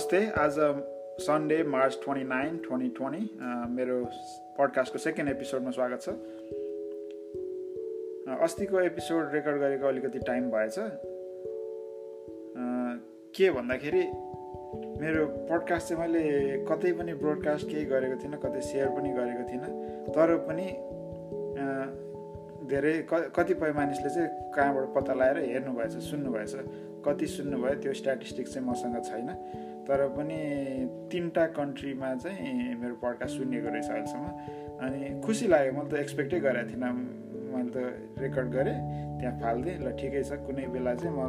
[0.00, 0.54] नमस्ते। आज
[1.22, 3.22] Sunday March twenty nine twenty twenty
[3.76, 3.96] मेरो
[4.58, 6.08] पडकास्टको सेकेन्ड एपिसोडमा स्वागत छ।
[8.46, 10.76] अस्तिको एपिसोड रेकर्ड गरेको अलिकति टाइम भएछ।
[13.36, 14.02] के भन्दाखेरि
[15.04, 19.70] मेरो पडकास्ट चाहिँ मैले कतै पनि ब्रोडकास्ट केही गरेको थिइनँ कतै सेयर पनि गरेको थिइनँ।
[20.16, 20.66] तर पनि
[22.72, 26.52] धेरै कतिपय मानिसले चाहिँ कहाँबाट पत्ता लगाएर हेर्नुभएछ सुन्नुभएछ
[27.04, 29.28] कति सुन्नुभयो त्यो स्ट्याटिस्टिक्स चाहिँ मसँग छैन।
[29.90, 30.38] तर पनि
[31.10, 34.26] तिनवटा कन्ट्रीमा चाहिँ मेरो पडकास्ट सुनिएको रहेछ अहिलेसम्म।
[34.86, 36.94] अनि खुसी लाग्यो मैले त एक्सपेक्टै गरेको थिइनँ।
[37.50, 37.76] मैले त
[38.22, 38.78] रेकर्ड गरेँ
[39.18, 41.20] त्यहाँ फालिदिएँ। ल ठिकै छ कुनै बेला चाहिँ म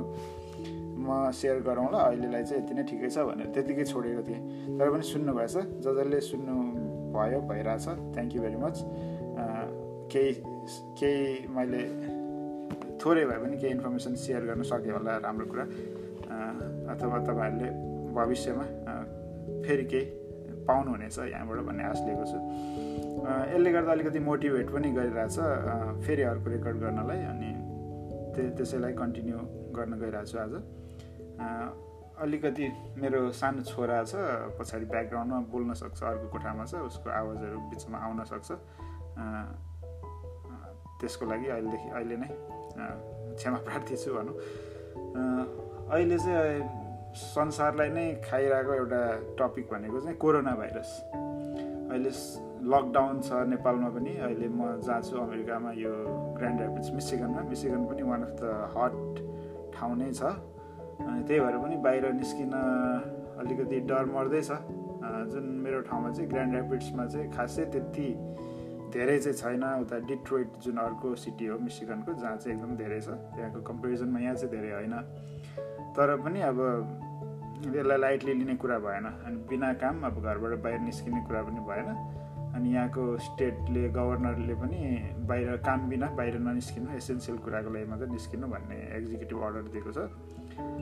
[1.01, 4.41] म सेयर गरौँला अहिलेलाई चाहिँ यति नै ठिकै छ भनेर। त्यतिकै छोडेको थिएँ।
[4.77, 6.55] तर पनि सुन्नुभएछ ज जसले सुन्नु
[7.17, 8.77] भयो भइरहेछ थ्याङ्क यू भेरी मच
[10.13, 10.31] केही
[11.01, 11.81] केही मैले
[13.01, 15.65] थोरै भए पनि केही इन्फर्मेसन सेयर गर्न सकेँ होला राम्रो कुरा।
[16.93, 17.69] अथवा तपाईँहरूले
[18.11, 18.65] भविष्यमा
[19.65, 20.05] फेरि केही
[20.67, 22.37] पाउनुहुनेछ यहाँबाट भन्ने आश लिएको छु।
[23.53, 25.37] यसले गर्दा अलिकति मोटिभेट पनि गरिरहेछ
[26.05, 27.49] फेरि अर्को रेकर्ड गर्नलाई अनि
[28.57, 29.37] त्यसैलाई कन्टिन्यू
[29.77, 30.53] गर्न गइरहेको छु आज।
[32.21, 32.65] अलिकति
[33.01, 34.13] मेरो सानो छोरा छ
[34.59, 38.49] पछाडि ब्याकग्राउन्डमा बोल्न सक्छ अर्को कोठामा छ उसको आवाजहरू बिचमा आउन सक्छ।
[41.01, 42.29] त्यसको लागि अहिलेदेखि अहिले नै
[43.35, 44.35] क्षमा प्रार्थी छु भनौँ।
[45.89, 46.61] अहिले चाहिँ
[47.15, 49.01] संसारलाई नै खाइरहेको एउटा
[49.39, 50.91] टपिक भनेको चाहिँ कोरोना भाइरस।
[51.91, 52.11] अहिले
[52.71, 55.91] लकडाउन छ नेपालमा पनि अहिले म जहाँ छु अमेरिकामा यो
[56.37, 58.43] ग्रान्ड ऱ्यापिड्स मिसिगनमा मिसिगन पनि वान अफ द
[58.75, 58.95] हट
[59.75, 60.23] ठाउँ नै छ।
[61.01, 62.53] अनि त्यही भएर पनि बाहिर निस्किन
[63.43, 64.51] अलिकति डर मर्दैछ।
[65.31, 68.07] जुन मेरो ठाउँमा चाहिँ ग्रान्ड ऱ्यापिड्समा चाहिँ खासै त्यति
[68.93, 73.09] धेरै चाहिँ छैन। उता डिट्रोइट जुन अर्को सिटी हो मिसिगनको जहाँ चाहिँ एकदम धेरै छ।
[73.35, 74.95] त्यहाँको कम्पेरिजनमा यहाँ चाहिँ धेरै होइन।
[75.95, 76.57] तर पनि अब
[77.67, 81.89] यसलाई लाइटली लिने कुरा भएन। अनि बिना काम अब घरबाट बाहिर निस्किने कुरा पनि भएन।
[82.55, 84.79] अनि यहाँको स्टेटले गभर्नरले पनि
[85.27, 89.99] बाहिर काम बिना बाहिर ननिस्किनु एसेन्सियल कुराको लागि मात्रै निस्किनु भन्ने एक्जिक्युटिभ अर्डर दिएको छ।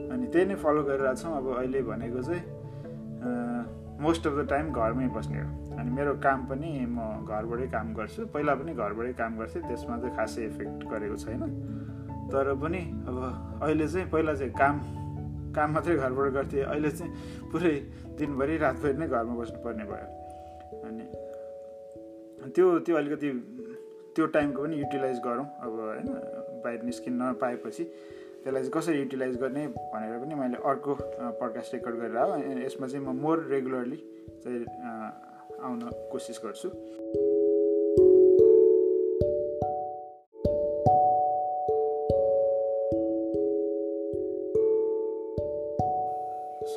[0.09, 2.43] अनि त्यही नै फलो गरिरहेछौँ अब अहिले भनेको चाहिँ
[4.01, 8.25] मोस्ट अफ द टाइम घरमै बस्ने हो। अनि मेरो काम पनि म घरबाटै काम गर्छु।
[8.33, 11.41] पहिला पनि घरबाटै काम गर्थेँ त्यसमा चाहिँ खासै इफेक्ट गरेको छैन।
[12.31, 13.17] तर पनि अब
[13.61, 14.75] अहिले चाहिँ पहिला चाहिँ काम
[15.55, 17.11] काम मात्रै घरबाट गर्थेँ। अहिले चाहिँ
[17.51, 17.73] पुरै
[18.17, 20.07] दिनभरि रातभरि नै घरमा बस्नुपर्ने भयो।
[20.87, 21.05] अनि
[22.55, 23.29] त्यो त्यो अलिकति
[24.15, 26.07] त्यो टाइमको पनि युटिलाइज गरौँ। अब होइन
[26.63, 30.95] बाहिर निस्किन नपाएपछि त्यसलाई चाहिँ कसरी युटिलाइज गर्ने भनेर पनि मैले अर्को
[31.39, 33.99] पडकास्ट रेकर्ड गरेर हो यसमा चाहिँ म मोर रेगुलरली
[34.43, 34.65] चाहिँ
[35.59, 35.79] आउन
[36.11, 36.69] कोसिस गर्छु।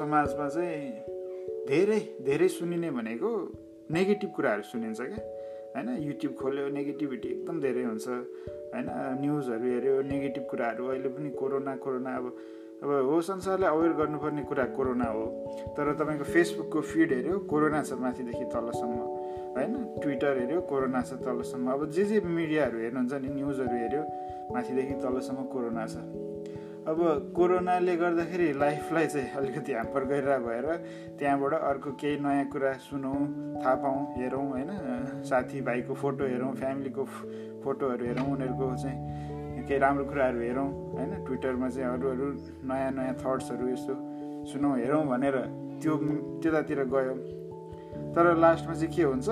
[0.03, 3.31] समाजमा चाहिँ धेरै धेरै सुनिने भनेको
[3.91, 5.21] नेगेटिभ कुराहरू सुनिन्छ क्या।
[5.75, 8.07] होइन युट्युब खोल्यो नेगेटिभिटी एकदम धेरै हुन्छ।
[8.75, 8.87] होइन
[9.23, 12.27] न्युजहरू हेऱ्यो नेगेटिभ कुराहरू अहिले पनि कोरोना कोरोना अब
[12.83, 15.25] अब हो संसारलाई अवेर गर्नुपर्ने कुरा कोरोना हो।
[15.79, 18.99] तर तपाईँको फेसबुकको फिड हेऱ्यो कोरोना छ माथिदेखि तलसम्म।
[19.55, 24.03] होइन ट्विटर हेऱ्यो कोरोना छ तलसम्म। अब जे जे मिडियाहरू हेर्नुहुन्छ नि न्युजहरू हेऱ्यो
[24.51, 25.97] माथिदेखि तलसम्म कोरोना छ।
[26.83, 26.99] अब
[27.37, 30.67] कोरोनाले गर्दाखेरि लाइफलाई चाहिँ अलिकति ह्याम्पर गरिरहेको भएर
[31.19, 33.19] त्यहाँबाट अर्को केही नयाँ कुरा सुनौँ
[33.63, 34.71] थाहा पाऊँ हेरौँ होइन?
[35.23, 37.05] साथीभाइको फोटो हेरौँ फ्यामिलीको
[37.63, 38.99] फोटोहरू हेरौँ उनीहरूको चाहिँ
[39.63, 41.11] केही राम्रो कुराहरू हेरौँ होइन?
[41.23, 42.27] ट्विटरमा चाहिँ अरू अरू
[42.67, 43.95] नयाँ नयाँ थट्सहरू यस्तो
[44.51, 45.37] सुनौँ हेरौँ भनेर
[45.79, 45.95] त्यो
[46.43, 47.15] त्यतातिर गयो।
[48.11, 49.29] तर लास्टमा चाहिँ के हुन्छ?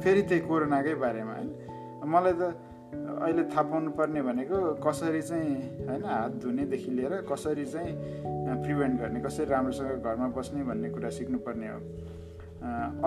[0.00, 1.48] फेरि त्यही कोरोनाकै बारेमा होइन?
[2.08, 2.42] मलाई त
[2.88, 7.92] अहिले थाहा पाउनु पर्ने भनेको कसरी चाहिँ होइन हात धुनेदेखि लिएर कसरी चाहिँ
[8.64, 11.80] प्रिभेन्ट गर्ने कसरी राम्रोसँग घरमा बस्ने भन्ने कुरा सिक्नुपर्ने हो।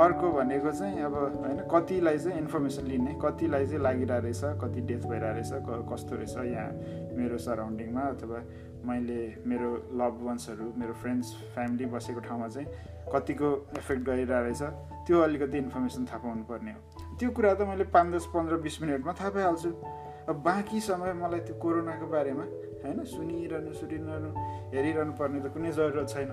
[0.01, 5.03] अर्को भनेको चाहिँ अब होइन कतिलाई चाहिँ इन्फर्मेसन लिने कतिलाई चाहिँ लागिरहेको रहेछ कति डेथ
[5.09, 6.71] भइरहेको रहेछ कस्तो रहेछ यहाँ
[7.17, 8.39] मेरो सराउन्डिङमा अथवा
[8.85, 12.67] मैले मेरो लभ वान्सहरू मेरो फ्रेन्ड्स फ्यामिली बसेको ठाउँमा चाहिँ
[13.13, 14.61] कतिको इफेक्ट गरिरहेको रहेछ
[15.07, 18.81] त्यो अलिकति इन्फर्मेसन थाहा पाउनु पर्ने हो। त्यो कुरा त मैले पाँच दस पन्ध्र बिस
[18.81, 19.69] मिनटमा थाहा पाइहाल्छु।
[20.29, 22.45] अब बाँकी समय मलाई त्यो कोरोनाको बारेमा
[22.83, 24.29] होइन सुनिरहनु सुनिरहनु
[24.73, 26.31] हेरिरहनु पर्ने त कुनै जरुरत छैन।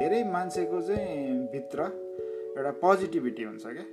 [0.00, 1.78] धेरै मान्छेको चाहिँ भित्र
[2.56, 3.86] एउटा पोजिटिभिटी हुन्छ क्या।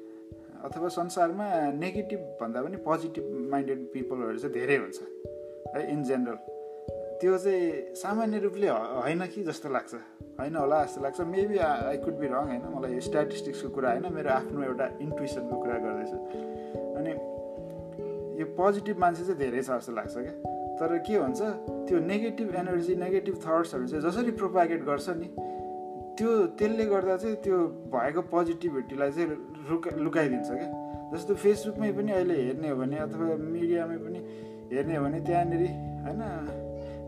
[0.63, 4.99] अथवा संसारमा नेगेटिभ भन्दा पनि पोजिटिभ माइन्डेड पिपलहरू चाहिँ धेरै हुन्छ।
[5.75, 6.52] है इन जेनरल
[7.23, 9.95] त्यो चाहिँ सामान्य रूपले होइन कि जस्तो लाग्छ।
[10.39, 12.63] होइन होला जस्तो लाग्छ। Maybe I could be wrong होइन?
[12.75, 14.05] मलाई यो स्ट्याटिस्टिक्सको कुरा होइन?
[14.11, 16.17] मेरो आफ्नो एउटा इन्टुइसनको कुरा गर्दैछु।
[16.99, 17.11] अनि
[18.39, 20.33] यो पोजिटिभ मान्छे चाहिँ धेरै छ जस्तो लाग्छ क्या।
[20.75, 21.41] तर के हुन्छ
[21.87, 25.27] त्यो नेगेटिभ एनर्जी नेगेटिभ थट्सहरू चाहिँ जसरी प्रोपागेट गर्छ नि
[26.19, 26.29] त्यो
[26.59, 29.29] त्यसले गर्दा चाहिँ त्यो भएको पोजिटिभिटीलाई चाहिँ
[29.71, 30.69] रुका लुकाइदिन्छ क्या।
[31.15, 34.19] जस्तो फेसबुकमै पनि अहिले हेर्ने हो भने अथवा मिडियामै पनि
[34.75, 35.63] हेर्ने हो भने त्यहाँनिर
[36.03, 36.21] होइन?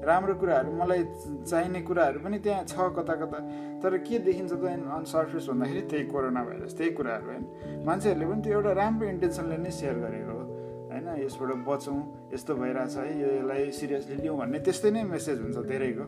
[0.06, 1.04] राम्रो कुराहरू मलाई
[1.50, 3.40] चाहिने कुराहरू पनि त्यहाँ छ कता कता
[3.82, 7.44] तर के देखिन्छ त अन सर्फेस भन्दाखेरि त्यही कोरोना भाइरस त्यही कुराहरू होइन।
[7.86, 10.44] मान्छेहरूले पनि त्यो एउटा राम्रो इन्टेन्सनले नै सेयर गरेको हो।
[10.90, 12.00] होइन यसबाट बचौँ
[12.34, 16.06] यस्तो भइरहेछ है यो यसलाई सिरियसली लिउँ भन्ने त्यस्तै नै मेसेज हुन्छ धेरैको।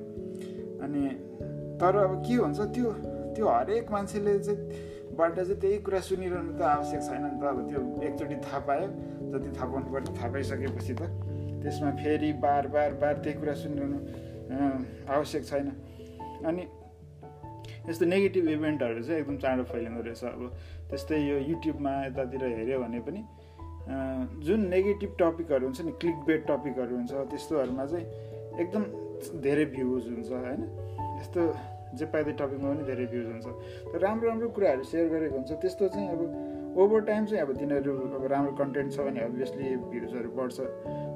[0.85, 1.01] अनि
[1.81, 2.89] तर अब के हुन्छ त्यो
[3.35, 4.59] त्यो हरेक मान्छेले चाहिँ
[5.17, 8.88] बाट चाहिँ त्यही कुरा सुनिरहनु त आवश्यक छैन नि त। अब त्यो एकचोटि थाहा पायो
[9.33, 11.01] जति थाहा पाउनु पर्ने थाहा पाइसकेपछि त।
[11.62, 14.00] त्यसमा फेरि बार बार बार त्यही कुरा सुनिरहनु
[15.09, 15.68] आवश्यक छैन।
[16.45, 16.63] अनि
[17.89, 20.42] यस्तो नेगेटिभ इभेन्टहरू चाहिँ एकदम चाँडो फैलिँदो रहेछ। अब
[20.89, 23.21] त्यस्तै यो युट्युबमा यतातिर हेऱ्यो भने पनि
[24.44, 28.06] जुन नेगेटिभ टपिकहरू हुन्छ नि क्लिक बेड टपिकहरू हुन्छ त्यस्तोहरूमा चाहिँ
[28.62, 28.83] एकदम
[29.42, 30.62] धेरै भ्युज हुन्छ होइन?
[31.19, 31.42] यस्तो
[31.98, 33.48] जे पाइदे टपिकमा पनि धेरै भ्युज हुन्छ।
[33.92, 36.21] तर राम्रो राम्रो कुराहरू सेयर गरेको हुन्छ। त्यस्तो चाहिँ अब
[36.77, 40.57] ओभर टाइम चाहिँ अब तिनीहरू अब राम्रो कन्टेन्ट छ भने अभियसली भ्युजहरू बढ्छ।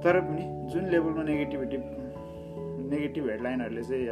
[0.03, 0.43] तर पनि
[0.73, 1.77] जुन लेभलमा नेगेटिभिटी
[2.89, 4.05] नेगेटिभ हेडलाइनहरूले चाहिँ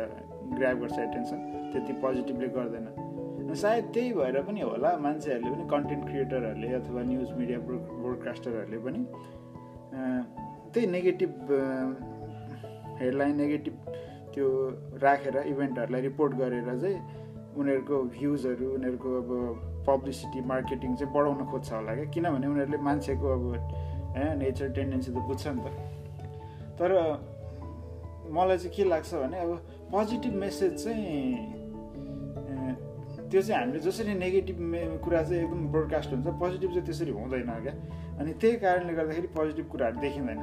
[0.57, 1.39] ग्राप गर्छ एटेन्सन
[1.73, 7.59] त्यति पोजिटिभली गर्दैन। सायद त्यही भएर पनि होला मान्छेहरूले पनि कन्टेन्ट क्रिएटरहरूले अथवा न्युज मिडिया
[7.67, 8.99] ब्रोडकास्टरहरूले पनि
[10.73, 11.31] त्यही नेगेटिभ
[12.99, 13.75] हेडलाइन नेगेटिभ
[14.33, 14.47] त्यो
[15.03, 16.97] राखेर इभेन्टहरूलाई रिपोर्ट गरेर चाहिँ
[17.57, 19.29] उनीहरूको भ्युजहरू उनीहरूको अब
[19.87, 22.05] पब्लिसिटी मार्केटिङ चाहिँ बढाउन खोज्छ होला क्या?
[22.13, 23.43] किनभने उनीहरूले मान्छेको अब
[24.15, 25.67] होइन नेचर टेन्डेन्सी त बुझ्छ नि त।
[26.79, 26.89] तर
[28.31, 29.51] मलाई चाहिँ के लाग्छ भने अब
[29.91, 31.57] पोजिटिभ मेसेज चाहिँ
[33.29, 34.57] त्यो चाहिँ हामीले जसरी नेगेटिभ
[35.03, 37.73] कुरा चाहिँ एकदम ब्रोडकास्ट हुन्छ पोजिटिभ चाहिँ त्यसरी हुँदैन क्या?
[38.19, 40.39] अनि त्यही कारणले गर्दाखेरि पोजिटिभ कुराहरू देखिँदैन।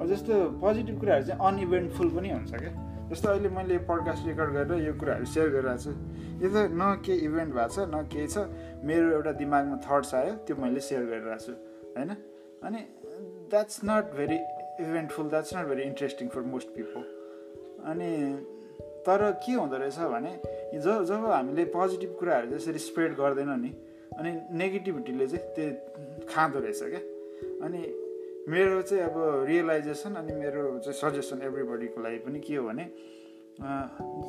[0.00, 2.72] अब जस्तो पोजिटिभ कुराहरू चाहिँ अनइभेन्टफुल पनि हुन्छ क्या?
[3.10, 5.92] जस्तो अहिले मैले पडकास्ट रेकर्ड गरेर यो कुराहरू सेयर गरिरहेको छु।
[6.42, 8.46] यो त न केही इभेन्ट भएको छ न केही छ।
[8.86, 11.52] मेरो एउटा दिमागमा थट्स आयो त्यो मैले सेयर गरिरहेको छु
[11.98, 12.10] होइन?
[12.62, 12.80] अनि
[13.50, 14.38] that's not very
[14.86, 17.02] eventful that's not very interesting for most people
[17.90, 18.10] अनि
[19.06, 20.32] तर के हुँदो रहेछ भने
[20.78, 23.72] जब जब हामीले पोजिटिभ कुराहरू जसरी स्प्रेड गर्दैन नि
[24.18, 24.30] अनि
[24.62, 27.02] नेगेटिभिटीले चाहिँ त्यो खाँदो रहेछ क्या।
[27.66, 27.80] अनि
[28.50, 29.16] मेरो चाहिँ अब
[29.48, 32.84] रियलाइजेसन अनि मेरो चाहिँ सजेसन एभ्रिबडीको लागि पनि के हो भने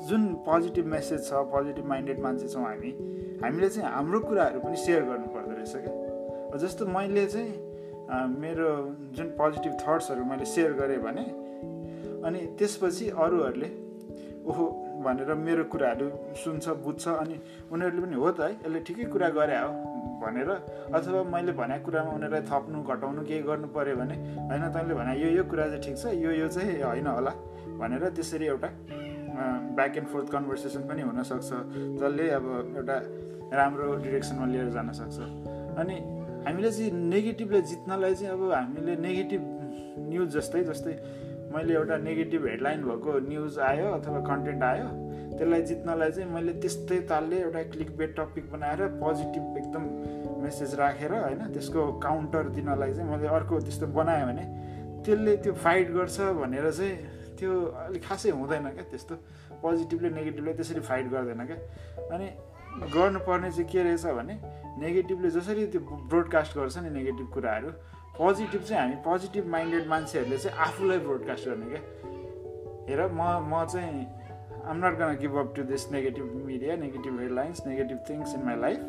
[0.07, 2.91] जुन पोजिटिभ मेसेज छ पोजिटिभ माइन्डेड मान्छे छौँ हामी
[3.43, 7.53] हामीले चाहिँ हाम्रो कुराहरू पनि सेयर गर्नु पर्दो रहेछ क्या। जस्तो मैले चाहिँ
[8.41, 8.67] मेरो
[9.17, 11.23] जुन पोजिटिभ थट्सहरू मैले सेयर गरेँ भने
[12.27, 13.69] अनि त्यसपछि अरूहरूले
[14.45, 14.65] ओहो
[15.05, 16.09] भनेर मेरो कुराहरू
[16.43, 17.39] सुन्छ बुझ्छ अनि
[17.71, 19.71] उनीहरूले पनि हो त है यसले ठिकै कुरा गरे हो।
[20.23, 20.49] भनेर
[20.95, 24.15] अथवा मैले भनेको कुरामा उनीहरूलाई थप्नु घटाउनु केही गर्नु पऱ्यो भने
[24.49, 27.33] होइन तैँले भने यो यो कुरा चाहिँ ठिक छ यो यो चाहिँ होइन होला
[27.79, 28.69] भनेर त्यसरी एउटा
[29.77, 31.49] ब्याक एन्ड फोर्थ कन्भर्सेसन पनि हुनसक्छ
[31.99, 32.45] जसले अब
[32.77, 32.95] एउटा
[33.59, 35.17] राम्रो डिरेक्सनमा लिएर जान सक्छ।
[35.81, 35.95] अनि
[36.45, 39.41] हामीले चाहिँ नेगेटिभले जित्नलाई चाहिँ अब हामीले नेगेटिभ
[40.11, 40.93] न्युज जस्तै जस्तै
[41.53, 44.87] मैले एउटा नेगेटिभ हेडलाइन भएको न्युज आयो अथवा कन्टेन्ट आयो
[45.37, 49.83] त्यसलाई जित्नलाई चाहिँ मैले त्यस्तै तालले एउटा क्लिक बेड टपिक बनाएर पोजिटिभ एकदम
[50.43, 54.45] मेसेज राखेर होइन त्यसको काउन्टर दिनलाई चाहिँ मैले अर्को त्यस्तो बनाएँ भने
[55.05, 56.95] त्यसले त्यो फाइट गर्छ भनेर चाहिँ
[57.37, 57.51] त्यो
[57.85, 59.15] अलिक खासै हुँदैन क्या त्यस्तो।
[59.61, 61.57] पोजिटिभले नेगेटिभले त्यसरी फाइट गर्दैन क्या।
[62.13, 62.27] अनि
[62.93, 64.35] गर्नुपर्ने चाहिँ के रहेछ भने
[64.79, 67.69] नेगेटिभले जसरी त्यो ब्रोडकास्ट गर्छ नि नेगेटिभ कुराहरू
[68.17, 71.81] पोजिटिभ चाहिँ हामी पोजिटिभ माइन्डेड मान्छेहरूले चाहिँ आफूलाई ब्रोडकास्ट गर्ने क्या।
[72.89, 74.20] हेर म म चाहिँ
[74.71, 78.55] I'm not gonna give up to this negative media negative headlines negative things in my
[78.55, 78.79] life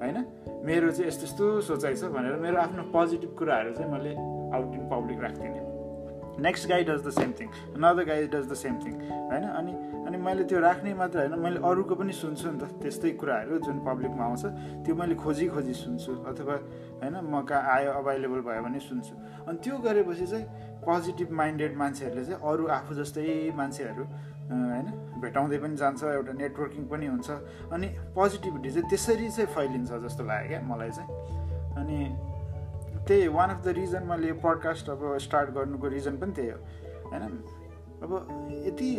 [0.00, 0.18] होइन?
[0.64, 4.12] मेरो चाहिँ यस्तो यस्तो सोचाइ छ भनेर मेरो आफ्नो पोजिटिभ कुराहरू चाहिँ मैले
[4.56, 7.48] आउट इन पब्लिक राख्दिनँ next guy does the same thing
[7.82, 8.94] other guy does the same thing
[9.30, 9.44] होइन?
[9.50, 9.72] अनि
[10.06, 13.78] अनि मैले त्यो राख्ने मात्र होइन मैले अरूको पनि सुन्छु नि त त्यस्तै कुराहरू जुन
[13.86, 14.44] पब्लिकमा आउँछ
[14.86, 16.54] त्यो मैले खोजी खोजी सुन्छु अथवा
[17.02, 19.14] होइन म कहाँ आयो अभाइलेबल भयो भने सुन्छु।
[19.48, 20.46] अनि त्यो गरेपछि चाहिँ
[20.86, 24.04] पोजिटिभ माइन्डेड मान्छेहरूले चाहिँ अरू आफू जस्तै मान्छेहरू
[24.50, 24.86] होइन?
[25.20, 27.30] भेटाउँदै पनि जान्छ एउटा नेटवर्किङ पनि हुन्छ।
[27.72, 31.10] अनि पोजिटिभिटी चाहिँ त्यसरी चाहिँ फैलिन्छ जस्तो लाग्यो क्या मलाई चाहिँ।
[31.76, 31.98] अनि
[33.08, 36.58] त्यही वान अफ द रिजन मैले यो पडकास्ट अब स्टार्ट गर्नुको रिजन पनि त्यही हो।
[37.10, 37.22] होइन?
[38.02, 38.10] अब
[38.66, 38.90] यति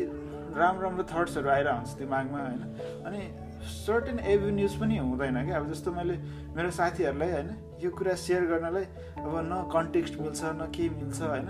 [0.58, 2.62] राम्रो राम्रो थट्सहरू आइरहेको हुन्छ दिमागमा होइन?
[3.06, 3.22] अनि
[3.66, 6.18] सर्टेन एभेन्युज पनि हुँदैन क्या। अब जस्तो मैले
[6.56, 7.50] मेरो साथीहरूलाई होइन
[7.84, 8.84] यो कुरा सेयर गर्नलाई
[9.18, 11.48] अब न कन्टेक्स्ट मिल्छ न केही मिल्छ होइन?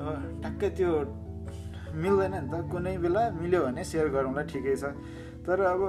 [0.00, 0.90] अब ठ्याक्कै त्यो
[1.94, 4.84] मिल्दैन। नि त कुनै बेला मिल्यो भने सेयर गरौँला ठिकै छ।
[5.46, 5.80] तर अब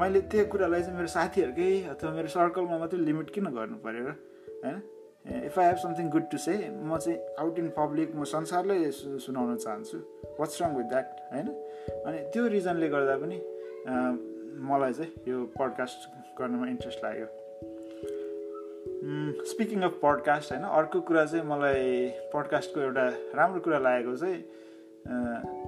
[0.00, 4.10] मैले त्यो कुरालाई चाहिँ मेरो साथीहरूकै अथवा मेरो सर्कलमा मात्रै लिमिट किन गर्नु पऱ्यो र?
[4.64, 4.76] होइन?
[5.46, 8.90] If I have something good to say म चाहिँ आउट इन पब्लिक म संसारलाई
[9.24, 9.98] सुनाउन चाहन्छु।
[10.38, 11.48] वाट्स रङ विथ द्याट होइन?
[12.06, 13.36] अनि त्यो रिजनले गर्दा पनि
[14.70, 15.98] मलाई चाहिँ यो पडकास्ट
[16.38, 17.28] गर्नुमा इन्ट्रेस्ट लाग्यो।
[19.50, 21.84] स्पिकिङ अफ पडकास्ट होइन अर्को कुरा चाहिँ मलाई
[22.32, 24.38] पडकास्टको एउटा राम्रो कुरा लागेको चाहिँ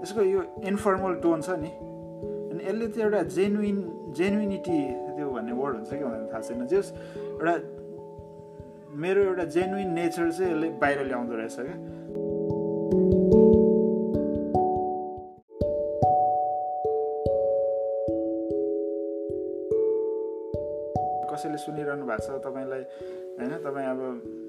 [0.02, 1.70] यसको यो इन्फर्मल टोन छ नि।
[2.52, 3.78] अनि यसले चाहिँ एउटा जेन्युन
[4.16, 4.78] जेन्युनिटी
[5.16, 7.54] त्यो भन्ने वर्ड हुन्छ कि भनेर थाहा छैन। जस एउटा
[9.02, 11.76] मेरो एउटा जेन्युन नेचर चाहिँ यसले बाहिर ल्याउँदो रहेछ क्या।
[21.32, 22.82] कसैले सुनिरहनु भएको छ तपाईँलाई
[23.38, 23.52] होइन?
[23.64, 24.00] तपाईँ अब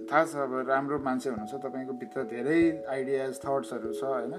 [0.09, 2.59] थाहा छ अब राम्रो मान्छे हुनुहुन्छ तपाईँको भित्र धेरै
[2.95, 4.33] आइडियाज थट्सहरू छ होइन?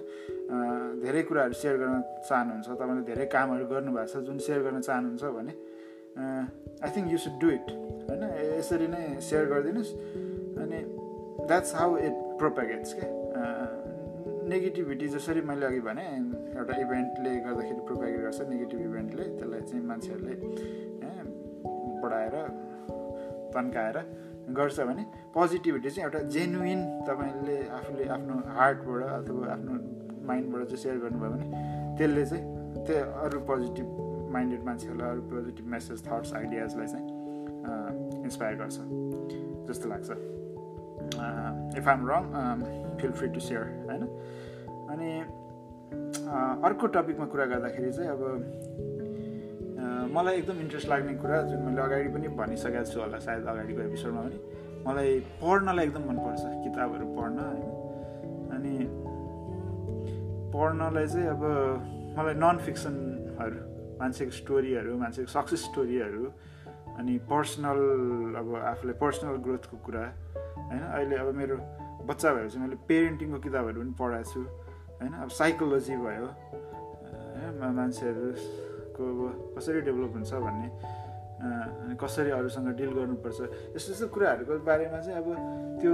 [1.02, 1.96] धेरै कुराहरू सेयर गर्न
[2.28, 5.54] चाहनुहुन्छ तपाईँले धेरै कामहरू गर्नुभएको छ जुन सेयर गर्न चाहनुहुन्छ भने
[6.82, 7.66] I think you should do it
[8.08, 8.22] होइन?
[8.58, 9.92] यसरी नै सेयर गरिदिनुहोस्
[10.64, 10.78] अनि
[11.48, 13.06] द्याट्स हाउ इट प्रोपेगेट्स के
[14.48, 16.04] नेगेटिभिटी जसरी मैले अघि भने
[16.54, 20.34] एउटा इभेन्टले गर्दाखेरि प्रोपेगेट गर्छ नेगेटिभ इभेन्टले त्यसलाई चाहिँ मान्छेहरूले
[22.02, 22.36] बढाएर
[23.54, 23.96] तन्काएर
[24.50, 29.74] गर्छ भने पोजिटिभिटी चाहिँ एउटा जेन्युन तपाईँले आफूले आफ्नो हार्टबाट अथवा आफ्नो
[30.26, 31.46] माइन्डबाट चाहिँ सेयर गर्नुभयो भने
[31.98, 32.44] त्यसले चाहिँ
[32.86, 33.86] त्यो अरू पोजिटिभ
[34.32, 37.06] माइन्डेड मान्छेहरूलाई अरू पोजिटिभ मेसेज थट्स आइडियाजलाई चाहिँ
[38.24, 38.78] इन्सपायर गर्छ
[39.68, 40.10] जस्तो लाग्छ।
[41.78, 42.22] If I'm wrong
[43.00, 44.02] feel free to share होइन?
[44.92, 45.10] अनि
[46.66, 48.20] अर्को टपिकमा कुरा गर्दाखेरि चाहिँ अब
[50.12, 54.20] मलाई एकदम इन्ट्रेस्ट लाग्ने कुरा जुन मैले अगाडि पनि भनिसकेको छु होला सायद अगाडिको एपिसोडमा
[54.20, 54.38] पनि
[54.86, 57.68] मलाई पढ्नलाई एकदम मनपर्छ किताबहरू पढ्न होइन?
[58.54, 58.74] अनि
[60.54, 61.42] पढ्नलाई चाहिँ अब
[62.18, 63.58] मलाई नन फिक्सनहरू
[63.98, 66.24] मान्छेको स्टोरीहरू मान्छेको सक्सेस स्टोरीहरू
[66.98, 67.80] अनि पर्सनल
[68.38, 70.04] अब आफूले पर्सनल ग्रोथको कुरा
[70.56, 70.82] होइन?
[70.82, 71.56] अहिले अब मेरो
[72.06, 74.40] बच्चा भएपछि मैले पेरेन्टिङको किताबहरू पनि पढाएको छु
[75.00, 75.12] होइन?
[75.12, 77.72] अब साइकोलोजी भयो होइन?
[77.76, 78.26] मान्छेहरू
[78.96, 79.04] को
[79.56, 80.68] कसरी डेभलप हुन्छ भन्ने
[81.44, 83.40] अनि कसरी अरूसँग डिल गर्नुपर्छ
[83.76, 85.28] यस्तो यस्तो कुराहरूको बारेमा चाहिँ अब
[85.80, 85.92] त्यो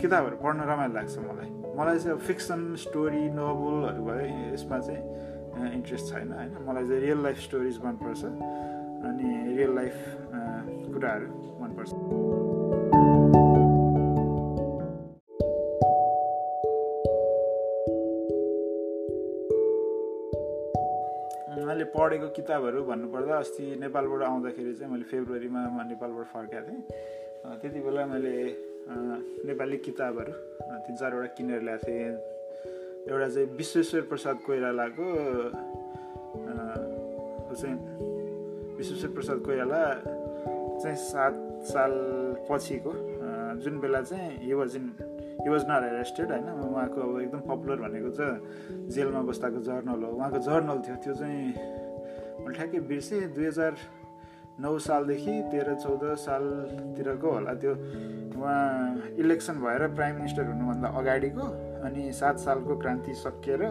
[0.00, 5.02] किताबहरू पढ्न रमाइलो लाग्छ मलाई। मलाई चाहिँ अब फिक्सन स्टोरी नोभलहरू भयो यसमा चाहिँ
[5.74, 9.96] इन्ट्रेस्ट छैन होइन। मलाई चाहिँ रियल लाइफ स्टोरिज मनपर्छ अनि रियल लाइफ
[10.94, 11.28] कुराहरू
[11.62, 11.90] मनपर्छ।
[22.02, 26.82] पढेको किताबहरू भन्नुपर्दा अस्ति नेपालबाट आउँदाखेरि चाहिँ मैले फेब्रुअरीमा नेपालबाट फर्काएको थिएँ।
[27.62, 28.34] त्यति बेला मैले
[29.46, 30.32] नेपाली किताबहरू
[30.84, 32.10] तिन चारवटा किनेर ल्याएको थिएँ।
[33.06, 35.06] एउटा चाहिँ विश्वेश्वर प्रसाद कोइरालाको
[37.54, 37.76] चाहिँ
[38.76, 39.82] विश्वेश्वर प्रसाद कोइराला
[40.82, 41.34] चाहिँ सात
[41.70, 41.92] साल
[42.50, 42.92] पछिको
[43.62, 44.86] जुन बेला चाहिँ he was in
[45.42, 46.48] he was not arrested होइन?
[46.66, 51.80] उहाँको अब एकदम पपुलर भनेको चाहिँ जेलमा बस्दाको जर्नल हो। उहाँको जर्नल थियो त्यो चाहिँ
[52.56, 53.74] ठ्याक्कै बिर्सेँ दुई हजार
[54.60, 57.72] नौ सालदेखि तेह्र चौध सालतिरको होला। त्यो
[58.36, 61.44] उहाँ इलेक्सन भएर प्राइम मिनिस्टर हुनुभन्दा अगाडिको
[61.86, 63.62] अनि सात सालको क्रान्ति सकिएर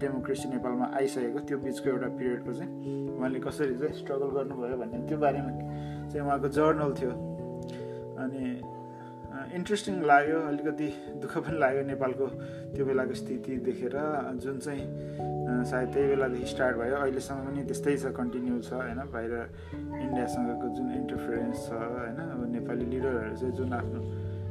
[0.00, 2.70] डेमोक्रेसी नेपालमा आइसकेको त्यो बिचको एउटा पिरियडको चाहिँ
[3.18, 5.50] उहाँले कसरी चाहिँ स्ट्रगल गर्नुभयो भन्ने त्यो बारेमा
[6.10, 7.12] चाहिँ उहाँको जर्नल थियो।
[8.22, 8.44] अनि
[9.54, 10.88] इन्ट्रेस्टिङ लाग्यो अलिकति
[11.22, 12.26] दुःख पनि लाग्यो नेपालको
[12.74, 13.96] त्यो बेलाको स्थिति देखेर।
[14.42, 14.84] जुन चाहिँ
[15.70, 19.00] सायद त्यही बेलादेखि स्टार्ट भयो। अहिलेसम्म पनि त्यस्तै छ कन्टिन्यू छ होइन?
[19.10, 19.32] बाहिर
[19.74, 22.18] इन्डियासँगको जुन इन्टरफेरेन्स छ होइन?
[22.30, 24.00] अब नेपाली लिडरहरू चाहिँ जुन आफ्नो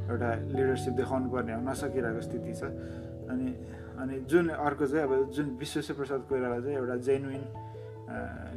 [0.10, 2.64] एउटा लिडरसिप देखाउनु पर्ने हो नसकिरहेको स्थिति छ।
[3.32, 3.48] अनि
[4.00, 7.44] अनि जुन अर्को चाहिँ अब जुन विश्वेश्वर प्रसाद कोइराला चाहिँ एउटा जेन्युन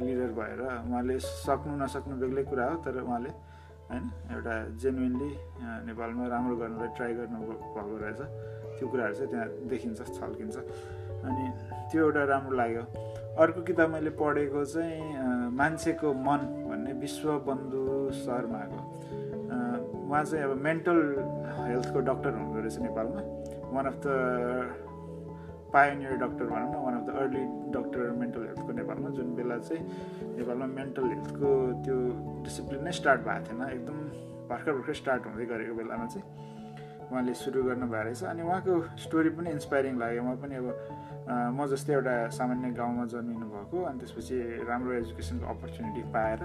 [0.03, 3.31] लिडर भएर उहाँले सक्नु नसक्नु बेग्लै कुरा हो तर उहाँले
[3.93, 4.05] होइन?
[4.33, 5.31] एउटा जेन्युनली
[5.87, 8.21] नेपालमा राम्रो गर्नलाई ट्राई गर्नु भएको रहेछ।
[8.77, 10.57] त्यो कुराहरू चाहिँ त्यहाँ देखिन्छ छल्किन्छ।
[11.23, 11.43] अनि
[11.89, 12.83] त्यो एउटा राम्रो लाग्यो।
[13.37, 17.83] अर्को किताब मैले पढेको चाहिँ मान्छेको मन भन्ने विश्वबन्धु
[18.25, 18.79] शर्माको।
[20.03, 20.99] उहाँ चाहिँ अब मेन्टल
[21.69, 23.21] हेल्थको डक्टर हुनुहुँदो रहेछ नेपालमा।
[23.73, 24.07] One of the
[25.73, 27.43] pioneer doctor भनौँ न one of the early
[27.75, 29.83] doctor mental हेल्थको नेपालमा जुन बेला चाहिँ
[30.37, 31.49] नेपालमा मेन्टल हेल्थको
[31.83, 31.97] त्यो
[32.43, 33.97] डिसिप्लिन नै स्टार्ट भएको थिएन एकदम
[34.49, 36.25] भर्खर भर्खर स्टार्ट हुँदै गरेको बेलामा चाहिँ
[37.11, 38.73] उहाँले सुरु गर्नुभएको रहेछ। अनि उहाँको
[39.05, 40.67] स्टोरी पनि इन्सपाइरिङ लाग्यो। उहाँ पनि अब
[41.57, 44.37] म जस्तै एउटा सामान्य गाउँमा जन्मिनु भएको अनि त्यसपछि
[44.69, 46.39] राम्रो एजुकेसनको अपर्च्युनिटी पाएर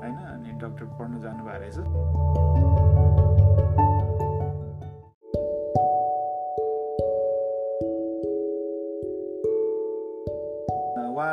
[0.00, 2.85] होइन अनि डक्टर पढ्न जानुभएको रहेछ।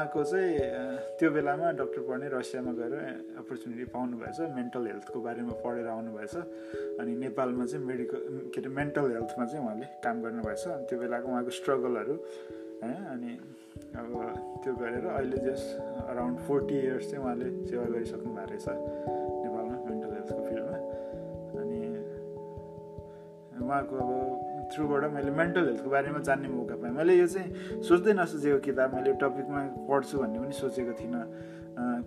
[0.04, 0.60] उहाँको चाहिँ
[1.16, 2.94] त्यो बेलामा डक्टर पढ्ने रसियामा गएर
[3.40, 6.36] अपर्च्युनिटी पाउनुभएछ मेन्टल हेल्थको बारेमा पढेर आउनुभएछ
[7.00, 11.52] अनि नेपालमा चाहिँ मेडिकल के अरे मेन्टल हेल्थमा चाहिँ उहाँले काम गर्नुभएछ त्यो बेलाको उहाँको
[11.56, 12.16] स्ट्रगलहरू
[12.84, 13.32] होइन अनि
[13.96, 14.12] अब
[14.64, 15.64] त्यो गरेर अहिले जस
[16.12, 20.78] अराउन्ड फोर्टी इयर्स चाहिँ उहाँले सेवा गरिसक्नु भएको रहेछ नेपालमा मेन्टल हेल्थको फिल्डमा।
[21.64, 21.82] अनि
[23.64, 28.60] उहाँको अब थ्रुबाट मैले मेन्टल हेल्थको बारेमा जान्ने मौका पाएँ। मैले यो चाहिँ सोच्दै नसोचेको
[28.66, 31.24] किताब मैले टपिकमा पढ्छु भन्ने पनि सोचेको थिइनँ।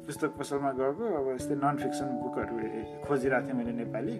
[0.07, 2.55] पुस्तक पसलमा गएको अब यस्तै नन फिक्सन बुकहरू
[3.07, 4.15] खोजिरहेको थिएँ मैले नेपाली।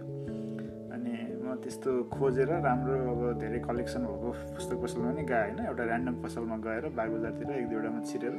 [0.95, 1.13] अनि
[1.43, 6.15] म त्यस्तो खोजेर राम्रो अब धेरै कलेक्सन भएको पुस्तक पसलमा पनि गएँ होइन। एउटा ऱ्यान्डम
[6.23, 8.35] पसलमा गएर बागबजारतिर एक दुईवटामा छिरेर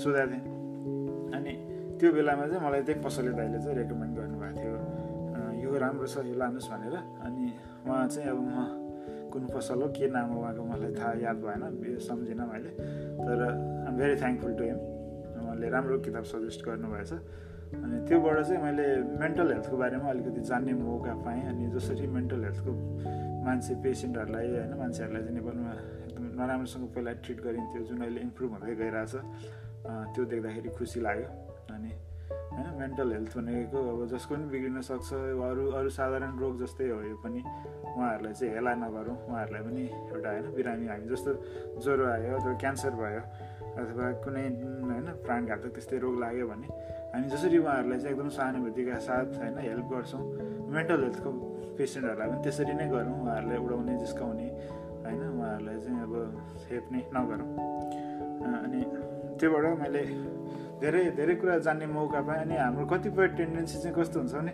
[0.00, 0.44] सोधाएको थिएँ।
[1.36, 1.52] अनि
[2.00, 4.74] त्यो बेलामा चाहिँ मलाई त्यही पसले दाइले चाहिँ रेकमेन्ड गर्नुभएको थियो।
[5.60, 7.46] यो राम्रो छ यो लानुहोस् भनेर। अनि
[7.84, 8.56] उहाँ चाहिँ अब म
[9.32, 12.70] कुन पसल हो के नाम हो उहाँको मलाई थाहा याद भएन सम्झिनँ मैले।
[13.22, 13.38] तर
[13.86, 14.78] I'm very thankful to him
[15.40, 17.12] उहाँले राम्रो किताब सजेस्ट गर्नुभएछ।
[17.70, 18.86] अनि त्योबाट चाहिँ मैले
[19.22, 22.72] मेन्टल हेल्थको बारेमा अलिकति जान्ने मौका पाएँ। अनि जसरी मेन्टल हेल्थको
[23.46, 25.72] मान्छे पेसेन्टहरूलाई होइन मान्छेहरूलाई चाहिँ नेपालमा
[26.10, 29.14] एकदम नराम्रोसँग पहिला ट्रिट गरिन्थ्यो जुन अहिले इम्प्रुभ हुँदै गइरहेछ
[30.12, 31.28] त्यो देख्दाखेरि खुसी लाग्यो।
[31.74, 31.90] अनि
[32.50, 35.08] होइन मेन्टल हेल्थ भनेको अब जसको पनि बिग्रिन सक्छ
[35.48, 40.28] अरू अरू साधारण रोग जस्तै हो यो पनि उहाँहरूलाई चाहिँ हेला नगरौँ। उहाँहरूलाई पनि एउटा
[40.30, 41.30] होइन बिरामी हामी जस्तो
[41.84, 43.22] ज्वरो आयो अथवा क्यान्सर भयो
[43.80, 44.46] अथवा कुनै
[44.88, 46.66] होइन प्राणघातक त्यस्तै रोग लाग्यो भने
[47.12, 50.22] हामी जसरी उहाँहरूलाई चाहिँ एकदम सहानुभूतिका साथ होइन हेल्प गर्छौँ।
[50.74, 51.30] मेन्टल हेल्थको
[51.78, 54.48] पेसेन्टहरूलाई पनि त्यसरी नै गरौँ उहाँहरूलाई उडाउने जिस्काउने
[55.04, 56.14] होइन उहाँहरूलाई चाहिँ अब
[56.70, 57.48] हेप्ने नगरौँ।
[58.60, 58.80] अनि
[59.38, 60.02] त्योबाट मैले
[60.80, 64.52] धेरै धेरै कुरा जान्ने मौका पाएँ अनि हाम्रो कतिपय टेन्डेन्सी चाहिँ कस्तो हुन्छ भने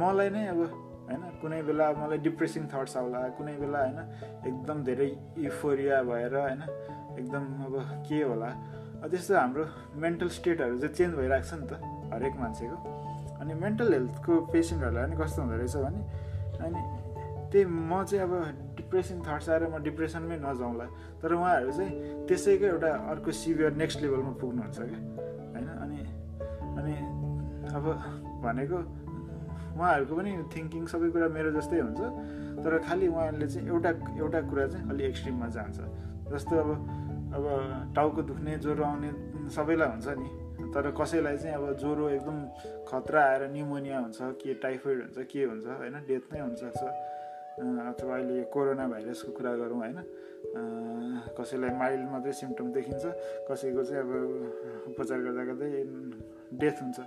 [0.00, 0.60] मलाई नै अब
[1.08, 3.98] होइन कुनै बेला मलाई डिप्रेसिङ थट्स आउला कुनै बेला होइन
[4.48, 5.08] एकदम धेरै
[5.48, 6.62] इफोरिया भएर होइन
[7.20, 7.74] एकदम अब
[8.08, 8.50] के होला।
[9.02, 9.64] त्यस्तो हाम्रो
[9.98, 11.72] मेन्टल स्टेटहरू चाहिँ चेन्ज भइरहेको छ नि त
[12.12, 12.76] हरेक मान्छेको।
[13.40, 16.00] अनि मेन्टल हेल्थको पेसेन्टहरूलाई पनि कस्तो हुँदो रहेछ भने
[16.62, 16.80] अनि
[17.50, 18.32] त्यही म चाहिँ अब
[18.78, 20.86] डिप्रेसन थट्स आएर म डिप्रेसनमै नजाउँला।
[21.20, 21.92] तर उहाँहरू चाहिँ
[22.28, 25.00] त्यसैको एउटा अर्को सिभियर नेक्स्ट लेभलमा पुग्नुहुन्छ क्या।
[27.72, 27.84] अब
[28.44, 28.78] भनेको
[29.72, 32.00] उहाँहरूको पनि थिङ्किङ सबै कुरा मेरो जस्तै हुन्छ
[32.64, 35.78] तर खालि उहाँहरूले चाहिँ एउटा एउटा कुरा चाहिँ अलि एक्सट्रिममा जान्छ।
[36.32, 36.70] जस्तो अब
[37.36, 37.44] अब
[37.96, 39.10] टाउको दुख्ने ज्वरो आउने
[39.56, 40.28] सबैलाई हुन्छ नि
[40.74, 42.36] तर कसैलाई चाहिँ अब ज्वरो एकदम
[42.88, 46.82] खतरा आएर न्युमोनिया हुन्छ के टाइफोइड हुन्छ के हुन्छ होइन डेथ नै हुनसक्छ
[47.92, 49.98] अथवा अहिले कोरोना भाइरसको कुरा गरौँ होइन।
[51.38, 53.04] कसैलाई माइल्ड मात्रै सिम्टम देखिन्छ
[53.48, 54.10] कसैको चाहिँ अब
[54.92, 55.70] उपचार गर्दा गर्दै
[56.60, 56.98] डेथ हुन्छ।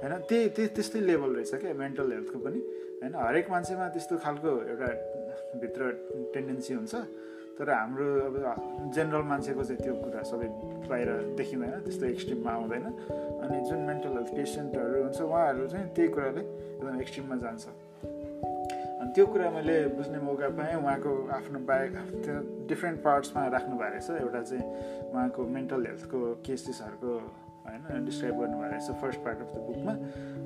[0.00, 0.12] होइन?
[0.28, 2.60] त्यही त्यही त्यस्तै लेभल रहेछ क्या मेन्टल हेल्थको पनि।
[3.00, 3.14] होइन?
[3.14, 4.88] हरेक मान्छेमा त्यस्तो खालको एउटा
[5.60, 5.80] भित्र
[6.34, 6.94] टेन्डेन्सी हुन्छ।
[7.58, 8.34] तर हाम्रो अब
[8.94, 10.48] जेनरल मान्छेको चाहिँ त्यो कुरा सबै
[10.88, 12.84] बाहिर देखिँदैन त्यस्तो एक्सट्रिममा आउँदैन।
[13.44, 17.64] अनि जुन मेन्टल हेल्थ पेसेन्टहरू हुन्छ उहाँहरू चाहिँ त्यही कुराले एकदम एक्सट्रिममा जान्छ।
[19.00, 21.92] अनि त्यो कुरा मैले बुझ्ने मौका पाएँ उहाँको आफ्नो बाइक
[22.24, 22.34] त्यो
[22.68, 24.64] डिफ्रेन्ट पार्ट्समा राख्नु भएको रहेछ एउटा चाहिँ
[25.12, 27.12] उहाँको मेन्टल हेल्थको केसेसहरूको
[27.66, 29.92] होइन डिस्क्राइब गर्नुभएको रहेछ फर्स्ट पार्ट अफ द बुकमा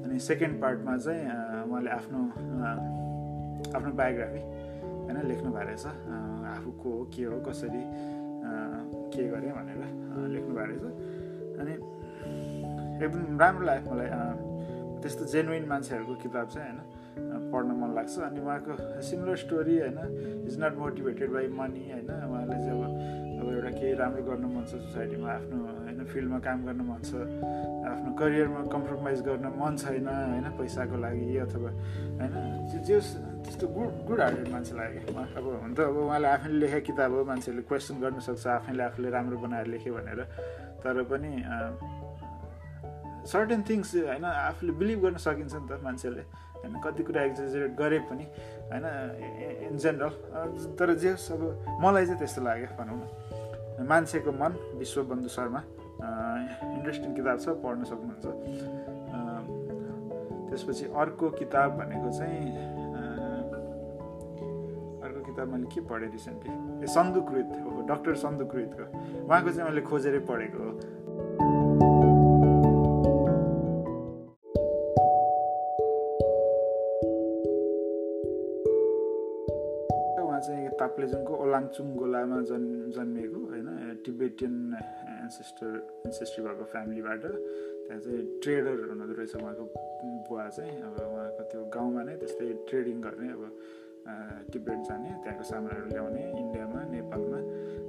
[0.05, 1.23] अनि सेकेन्ड पार्टमा चाहिँ
[1.71, 2.21] उहाँले आफ्नो
[3.77, 4.43] आफ्नो बायोग्राफी
[5.07, 5.87] होइन लेख्नु भएको रहेछ.
[6.57, 7.83] आफू को हो के हो कसरी
[9.15, 9.81] के गरेँ भनेर
[10.35, 10.85] लेख्नु भएको रहेछ.
[11.61, 11.73] अनि
[13.05, 14.09] एकदम राम्रो लाग्यो मलाई
[15.03, 18.15] त्यस्तो जेन्युन मान्छेहरूको किताब चाहिँ होइन पढ्न मन लाग्छ.
[18.29, 18.73] अनि उहाँको
[19.09, 19.99] सिमिलर स्टोरी होइन
[20.47, 22.83] is not motivated by money होइन उहाँले चाहिँ अब
[23.41, 25.59] अब एउटा केही राम्रो गर्नु मन छ सोसाइटीमा आफ्नो
[26.07, 27.13] फिल्डमा काम गर्न मन छ।
[27.87, 31.71] आफ्नो करियरमा कम्प्रोमाइज गर्न मन छैन होइन पैसाको लागि अथवा
[32.19, 32.33] होइन
[32.87, 32.97] जे
[33.47, 35.01] त्यस्तो गुड गुड हार्टेड मान्छे लाग्यो।
[35.39, 39.09] अब हुन त अब उहाँले आफैले लेखेको किताब हो मान्छेहरूले क्वेसन गर्न सक्छ आफैले आफूले
[39.11, 40.21] राम्रो बनाएर लेख्यो भनेर।
[40.83, 41.31] तर पनि
[43.27, 46.25] सर्टेन थिङ्स होइन आफूले बिलिभ गर्न सकिन्छ नि त मान्छेले।
[46.63, 48.25] होइन कति कुरा एक्जेजरेट गरे पनि
[48.71, 48.85] होइन
[49.71, 50.15] इन जेनरल
[50.79, 51.43] तर जे अब
[51.83, 55.61] मलाई चाहिँ त्यस्तो लाग्यो भनौँ न। मान्छेको मन विश्वबन्धु शर्मा।
[55.99, 58.27] इन्ट्रेस्टिङ किताब छ पढ्न सक्नुहुन्छ।
[60.49, 62.45] त्यसपछि अर्को किताब भनेको चाहिँ
[65.05, 66.53] अर्को किताब मैले के पढेँ रिसेन्टली
[66.85, 68.85] ए सन्दुकृत हो डक्टर सन्दुकृतको
[69.27, 70.73] उहाँको चाहिँ मैले खोजेरै पढेको हो।
[80.27, 83.41] उहाँ चाहिँ ताप्लेजुङको ओलाङचुङ गोलामा जन् जन्मिएको
[84.05, 84.57] टिबेटियन
[85.27, 85.71] एन्सेस्टर
[86.09, 87.23] एन्सेस्ट्री भएको फ्यामिलीबाट
[87.87, 89.65] त्यहाँ चाहिँ ट्रेडर हुनुहुँदो रहेछ। उहाँको
[90.27, 93.43] बुवा चाहिँ अब उहाँको त्यो गाउँमा नै त्यस्तै ट्रेडिङ गर्ने अब
[94.55, 97.39] टिबेट जाने त्यहाँको सामानहरू ल्याउने इन्डियामा नेपालमा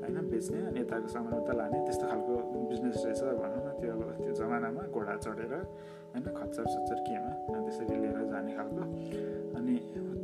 [0.02, 2.34] होइन बेच्ने अनि यताको सामान उता लाने त्यस्तो खालको
[2.70, 7.32] बिजनेस रहेछ। भनौँ न त्यो अब त्यो जमानामा घोडा चढेर होइन खच्चर सच्चर केमा
[7.66, 8.84] त्यसरी लिएर जाने खालको।
[9.58, 9.76] अनि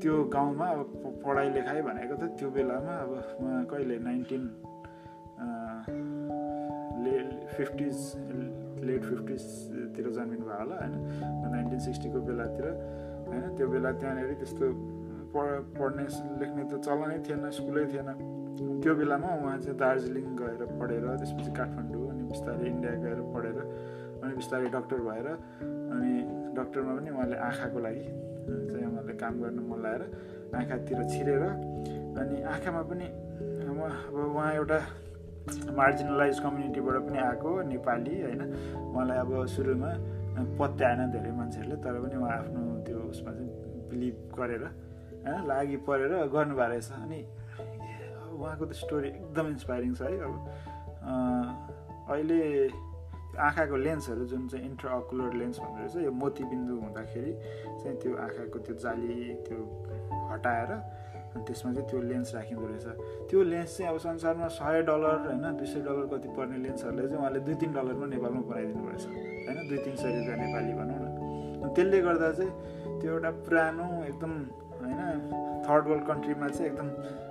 [0.02, 4.44] त्यो गाउँमा अब पढाइ लेखाइ भनेको त त्यो बेलामा अब उहाँ कहिले नाइन्टिन
[7.58, 7.98] फिफ्टिज
[8.88, 10.94] लेट फिफ्टिजतिर जन्मिनु भयो होला होइन?
[11.54, 12.66] नाइन्टिन सिक्सटीको बेलातिर
[13.28, 13.44] होइन?
[13.58, 14.66] त्यो बेला त्यहाँनिर त्यस्तो
[15.34, 15.48] पढ
[15.80, 16.06] पढ्ने
[16.40, 18.10] लेख्ने त चलनै थिएन स्कुलै थिएन।
[18.84, 23.58] त्यो बेलामा उहाँ चाहिँ दार्जिलिङ गएर पढेर त्यसपछि काठमाडौँ अनि बिस्तारै इन्डिया गएर पढेर
[24.24, 25.28] अनि बिस्तारै डक्टर भएर
[25.94, 26.14] अनि
[26.58, 28.06] डक्टरमा पनि उहाँले आँखाको लागि
[28.70, 30.04] चाहिँ उहाँले काम गर्न मन लगाएर
[30.60, 31.44] आँखातिर छिरेर
[32.22, 33.08] अनि आँखामा पनि
[33.66, 34.80] अब उहाँ एउटा
[35.78, 38.42] मार्जिनलाइज कम्युनिटीबाट पनि आएको नेपाली होइन?
[38.80, 39.92] उहाँलाई अब सुरुमा
[40.60, 43.50] पत्याएन धेरै मान्छेहरूले तर पनि उहाँ आफ्नो त्यो उसमा चाहिँ
[43.90, 45.46] बिलिभ गरेर होइन?
[45.48, 47.20] लागि परेर गर्नुभएको रहेछ। अनि
[48.34, 50.34] उहाँको त स्टोरी एकदम इन्सपाइरिङ छ है। अब
[52.10, 52.40] अहिले
[53.34, 57.32] आँखाको लेन्सहरू जुन चाहिँ इन्ट्राअकुलर लेन्स भन्दो रहेछ यो मोतीबिन्दु हुँदाखेरि
[57.82, 59.60] चाहिँ त्यो आँखाको त्यो जाली त्यो
[60.32, 60.72] हटाएर
[61.34, 62.88] अनि त्यसमा चाहिँ त्यो लेन्स राखिँदो रहेछ।
[63.30, 67.20] त्यो लेन्स चाहिँ अब संसारमा सय डलर होइन दुई सय डलर कति पर्ने लेन्सहरूले चाहिँ
[67.20, 69.58] उहाँले दुई तिन डलरमा नेपालमा बनाइदिनु रहेछ होइन?
[69.70, 72.52] दुई तिन सय रुपियाँ नेपाली भनौँ न। त्यसले गर्दा चाहिँ
[73.00, 74.32] त्यो एउटा पुरानो एकदम
[74.84, 75.02] होइन
[75.66, 76.88] थर्ड वर्ल्ड कन्ट्रीमा चाहिँ एकदम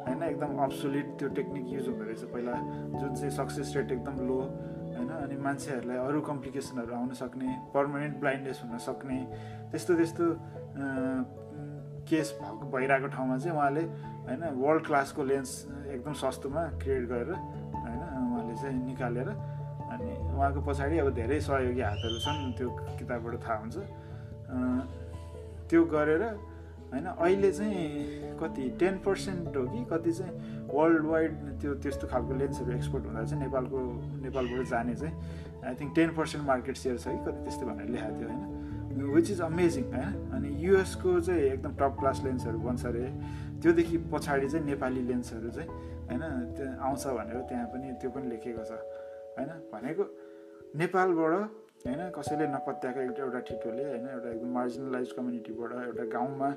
[0.07, 2.53] होइन एकदम अब्सोलिट त्यो टेक्निक युज हुँदो रहेछ। पहिला
[2.99, 4.39] जुन चाहिँ सक्सेस रेट एकदम लो
[4.97, 5.09] होइन?
[5.13, 9.19] अनि मान्छेहरूलाई अरू कम्प्लिकेसनहरू आउन सक्ने पर्मानेन्ट ब्लाइन्डनेस हुन सक्ने
[9.71, 10.25] त्यस्तो त्यस्तो
[12.09, 13.83] केस भएको भइरहेको ठाउँमा चाहिँ उहाँले
[14.27, 15.51] होइन वर्ल्ड क्लासको लेन्स
[15.95, 22.19] एकदम सस्तोमा क्रिएट गरेर होइन उहाँले चाहिँ निकालेर अनि उहाँको पछाडि अब धेरै सहयोगी हातहरू
[22.25, 23.77] छन् त्यो किताबबाट थाहा हुन्छ।
[25.69, 26.23] त्यो गरेर
[26.93, 30.33] होइन अहिले चाहिँ कति टेन पर्सेन्ट हो कि कति चाहिँ
[30.69, 33.79] वर्ल्ड वाइड त्यो त्यस्तो खालको लेन्सहरू एक्सपोर्ट हुँदा चाहिँ नेपालको
[34.23, 35.15] नेपालबाट जाने चाहिँ
[35.67, 38.52] I think ten percent market share छ कि कति त्यस्तो भनेर लेखाएको थियो होइन।
[38.93, 43.07] विच इज अमेजिङ होइन अनि युएसको चाहिँ एकदम टप क्लास लेन्सहरू बन्छ अरे।
[43.63, 45.69] त्योदेखि पछाडि चाहिँ नेपाली लेन्सहरू चाहिँ
[46.11, 46.23] होइन
[46.57, 48.73] त्यो आउँछ भनेर त्यहाँ पनि त्यो पनि लेखेको छ
[49.39, 50.05] होइन भनेको
[50.77, 51.35] नेपालबाट
[51.87, 56.49] होइन कसैले नपत्याएको एउटा एउटा ठिटोले होइन एउटा एकदम मार्जिनलाइज कम्युनिटीबाट एउटा गाउँमा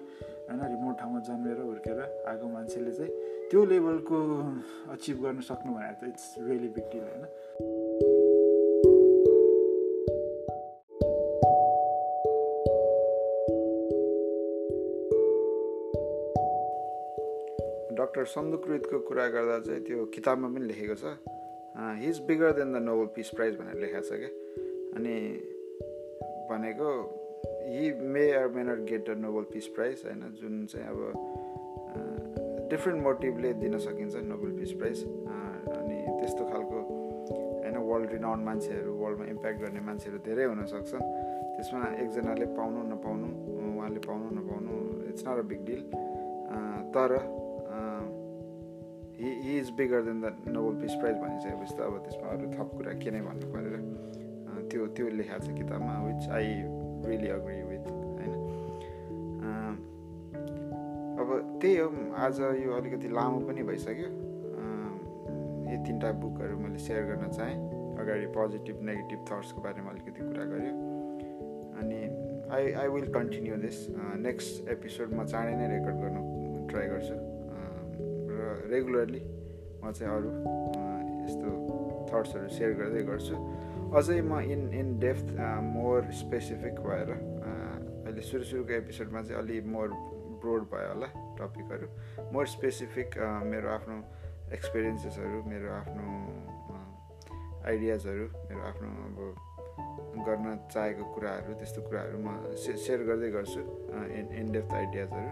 [0.50, 3.12] होइन रिमोट ठाउँमा जन्मेर हुर्केर आएको मान्छेले चाहिँ
[3.50, 4.20] त्यो लेभलको
[4.92, 8.05] अचिभ गर्न सक्नु भने त इट्स रियली बिग डिल होइन
[18.16, 21.20] डक्टर सन्दुकृतको कुरा गर्दा चाहिँ त्यो किताबमा पनि लेखेको छ।
[22.00, 24.32] He is bigger than the Nobel Peace Prize भनेर लेखाएको छ क्या।
[24.96, 25.16] अनि
[26.48, 26.88] भनेको
[27.68, 30.22] he may or may not get the Nobel Peace Prize होइन?
[30.40, 35.04] जुन चाहिँ अब डिफ्रेन्ट मोटिभले दिन सकिन्छ नोबल पिस प्राइज
[35.76, 41.04] अनि त्यस्तो खालको होइन वर्ल्ड रिनाउन्ड मान्छेहरू वर्ल्डमा इम्प्याक्ट गर्ने मान्छेहरू धेरै हुनसक्छन्
[41.56, 43.28] त्यसमा एकजनाले पाउनु नपाउनु
[43.76, 44.74] उहाँले पाउनु नपाउनु
[45.12, 45.82] it's not a big deal
[46.96, 47.12] तर
[49.20, 52.94] he is bigger than the Nobel Peace Prize भनिसकेपछि त अब त्यसमा अरू थप कुरा
[53.04, 53.76] के नै भन्नु परेर
[54.72, 56.48] त्यो त्यो लेखाएको छ किताबमा which I
[57.06, 57.86] really agree with
[58.18, 58.34] होइन।
[61.22, 61.88] अब त्यही हो
[62.26, 64.10] आज यो अलिकति लामो पनि भइसक्यो।
[65.70, 67.58] यो तिनवटा बुकहरू मैले सेयर गर्न चाहेँ।
[68.02, 70.74] अगाडि पोजिटिभ नेगेटिभ थट्सको बारेमा अलिकति कुरा गऱ्यो
[71.80, 72.00] अनि
[72.56, 73.78] I I will continue this
[74.28, 76.22] next episode म चाँडै नै रेकर्ड गर्नु
[76.68, 77.16] ट्राई गर्छु।
[78.72, 79.22] रेगुलरली
[79.84, 80.30] म चाहिँ अरू
[81.26, 81.50] यस्तो
[82.10, 83.36] थट्सहरू सेयर गर्दै गर्छु।
[83.98, 85.28] अझै म in in depth
[85.70, 89.90] more specific भएर अहिले सुरु सुरुको एपिसोडमा चाहिँ अलि मोर
[90.42, 91.88] ब्रोड भयो होला टपिकहरू
[92.34, 93.18] मोर स्पेसिफिक
[93.52, 93.98] मेरो आफ्नो
[94.54, 96.06] एक्सपिरियन्सेसहरू मेरो आफ्नो
[97.66, 99.18] आइडियाजहरू मेरो आफ्नो अब
[100.28, 103.62] गर्न चाहेको कुराहरू त्यस्तो कुराहरू म सेयर गर्दै गर्छु
[104.20, 105.32] इन इन डेप्थ आइडियाजहरू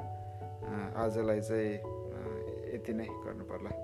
[1.03, 1.92] आजलाई चाहिँ
[2.73, 3.75] यति नै गर्नु पर्ला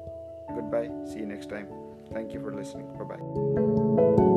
[0.71, 1.65] goodbye see next time
[2.10, 4.29] thank you for listening bye